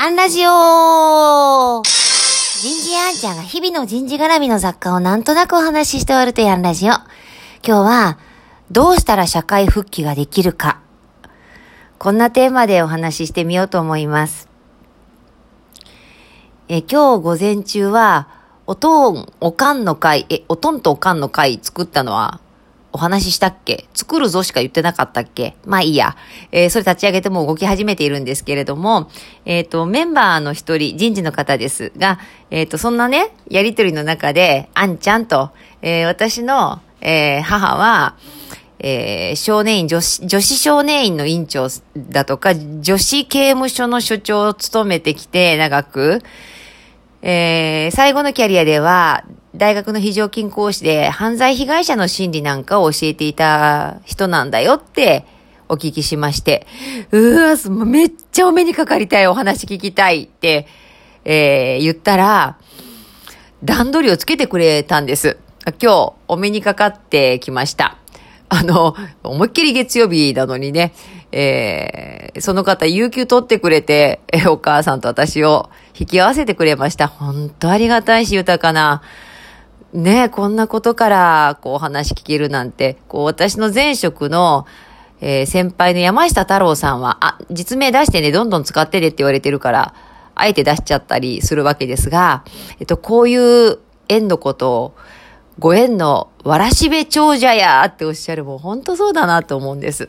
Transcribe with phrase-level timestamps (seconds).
[0.00, 6.90] アンラジオ人事アンちゃんが日々の人事絡みの雑貨をなんとなくお話しして終わるというアンラジオ。
[6.90, 7.02] 今
[7.64, 8.18] 日は、
[8.70, 10.78] どうしたら社会復帰ができるか。
[11.98, 14.48] こんなテーマでお話ししてみようと思います。
[16.68, 18.28] え今日午前中は、
[18.68, 22.38] おとん、おかんの会、え、おとんとおかんの会作ったのは、
[22.92, 23.86] お話ししたっけ？
[23.94, 25.56] 作るぞしか言ってなかったっけ？
[25.66, 26.16] まあいいや。
[26.52, 29.10] えー、それ立ち上げても動き始めているんですけれども、
[29.44, 32.18] えっ、ー、と、メンバーの一人、人事の方ですが、
[32.50, 35.50] えっ、ー、と、そんなね、やりとりの中で、あんちゃんと、
[35.82, 38.16] え私の、え母は、
[38.80, 46.22] え少年院、女子、女子少年院の院長だとか、女子刑務所の所長を務めてきて、長く、
[47.22, 49.24] え最後のキャリアでは、
[49.58, 55.26] 大学の非常勤講師で犯罪被害者の心理なんかを教えていた人なんだよって
[55.68, 56.66] お聞きしまして、
[57.10, 60.68] うわ、めっちゃお目にかかりたい、お話聞きたいって、
[61.24, 62.56] えー、言ったら、
[63.64, 65.36] 段取りをつけてくれたんです。
[65.82, 67.98] 今日、お目にかかってきました。
[68.48, 70.94] あの、思いっきり月曜日なのにね、
[71.32, 77.08] えー、その方、有給取ってくれて、お母さんと私を引き合わせてくれました。
[77.08, 79.02] 本当ありがたいし、豊かな、
[79.92, 84.66] ねこんなことから、こう話聞けるなんて、こう私の前職の、
[85.20, 89.94] えー、先輩の山下太郎さんは、あ、実名出してね、どんどん使ってねって言われてるから、
[90.34, 92.44] あえて出しちゃったりするわけですが、
[92.78, 93.78] えっと、こういう
[94.08, 94.94] 縁のことを、
[95.58, 100.08] ご縁のわらしべ長者やっておっしゃる、もう本当そうだなと思うんです。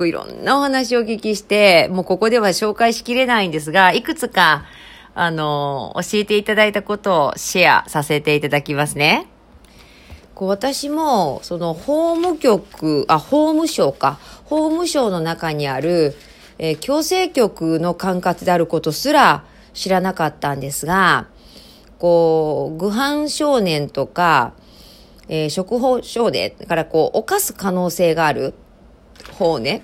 [0.00, 4.64] いろんなお話をお聞きして、もうここでは紹介しきれないんですが、いくつか、
[5.14, 9.26] あの、教えていただいたことをシェアさせていただきますね。
[10.34, 14.18] こう私も、その法務局、あ、法務省か。
[14.44, 16.14] 法務省の中にある、
[16.58, 21.28] えー、強制局の管轄であることすら知らなかったんですが、
[21.98, 24.54] こう、愚犯少年とか、
[25.28, 28.54] えー、食法少年だからこう、犯す可能性がある
[29.38, 29.82] 方ね、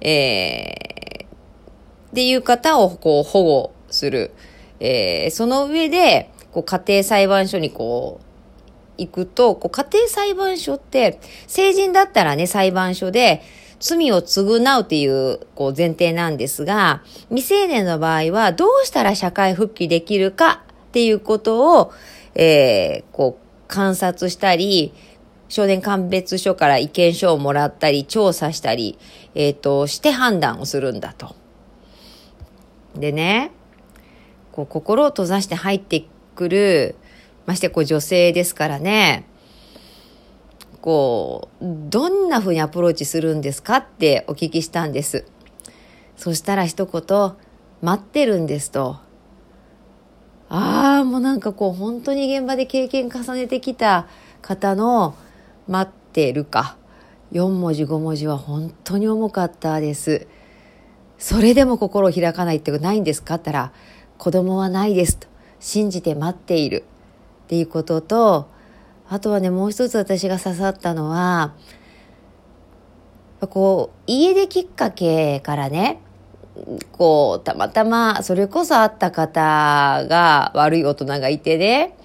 [0.00, 4.32] えー、っていう方をこう保護する。
[4.80, 8.24] えー、その上で、こう、家庭裁判所にこう、
[8.98, 13.42] 行くと、こう、家庭裁判所って、成人だったらね、裁判所で、
[13.80, 21.92] 罪を償うっていう、こう、前提なんですが、未成年の場合は、どうしたら社会復帰できるかっていうことを、
[22.34, 24.92] えー、こう、観察したり、
[25.48, 28.98] 少年鑑別所から意見書をもらったり、調査したり、
[29.34, 31.34] えっ、ー、と、して判断をするんだと。
[32.96, 33.50] でね、
[34.54, 36.04] こう心を閉ざして入って
[36.36, 36.94] くる、
[37.44, 39.26] ましてこう女性ですからね、
[40.80, 45.24] こう、どんな風にアプローチするんですかってお聞きしたんです。
[46.16, 47.32] そしたら一言、
[47.82, 48.98] 待ってるんですと。
[50.48, 54.06] ああ、もうなんかこう本当に現場で経験重ねてきた
[54.40, 55.16] 方の
[55.66, 56.76] 待ってるか。
[57.32, 60.28] 4文字5文字は本当に重かったです。
[61.18, 63.72] それでも心を開かないってことないんですかって言ったら、
[64.18, 65.28] 子供はないですと
[65.60, 66.84] 信じて待っている
[67.44, 68.48] っていうことと
[69.08, 71.54] あとはねもう一つ私が刺さったのは
[73.48, 76.00] こう家出きっかけからね
[76.92, 81.96] こうたまたまそれこそ会った方が悪い大人がいてね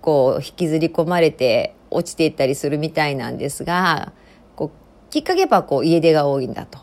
[0.00, 4.12] こう引きずり込まれて落ちていったりするみたいなんですが
[4.56, 6.78] こうきっかけはこう家出が多いんだと。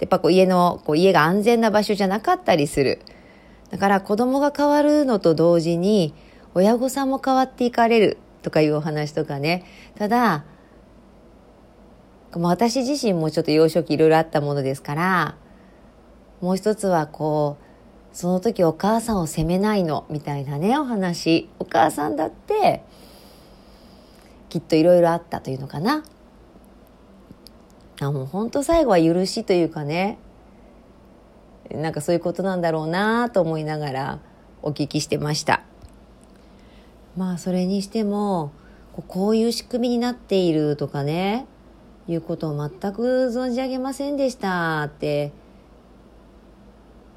[0.00, 3.00] やっぱこう家のこう家が安全な場所じゃなかったりする。
[3.70, 6.14] だから子供が変わるのと同時に
[6.54, 9.64] 親御さんも変わっていかれるとかいうお話とかね。
[9.96, 10.44] ただ
[12.32, 15.36] 私自身もちょっと幼少期いろいろあったものですから
[16.40, 21.48] もう一つはこうその時お母さんを責めないのみたいなねお話。
[21.58, 22.82] お母さんだって
[24.48, 26.04] きっといろいろあったというのかな。
[28.00, 30.18] あもう本当最後は許しというかね。
[31.70, 34.18] なんかそういうことなんだろうなと思いながら
[34.62, 35.62] お聞きしてました。
[37.16, 38.52] まあそれにしても
[39.08, 41.46] こういう仕組みになっているとかね
[42.08, 43.02] いうことを全く
[43.32, 45.32] 存じ上げませんでしたって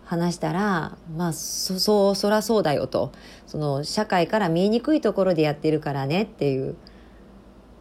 [0.05, 3.11] 話したらまあそそうそらそうだよと。
[3.45, 6.75] その社会から見えにくいところでやってるからねっていう。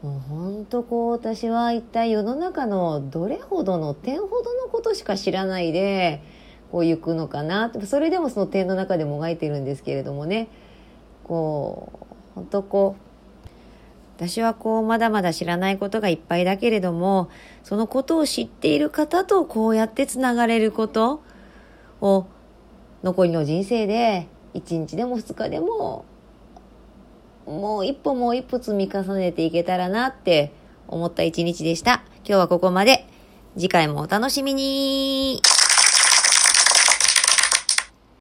[0.03, 6.23] もう本当こう私は一体世の中のどれほどの点ほどのことしか知らないで
[6.71, 10.49] こう行くのかなそれでもその点の中でもがいてるんですけれどもね
[11.25, 13.49] こう本当こう
[14.17, 17.29] 私はこうまだまだ知らないことがいっぱいだけれども
[17.63, 21.23] そのことを知っている方とこうやってつながれること
[22.01, 22.27] を
[23.07, 26.05] 残りの人生で、1日でも2日でも、
[27.47, 30.53] もう一歩もう一歩積み重ねていけたらなって
[30.89, 32.03] 思った一日でした。
[32.17, 33.07] 今日はここまで。
[33.59, 35.41] 次回もお楽しみに